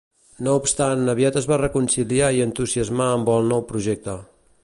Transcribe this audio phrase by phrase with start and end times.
[0.45, 4.17] No obstant aviat es va reconciliar i entusiasmar amb el nou projecte.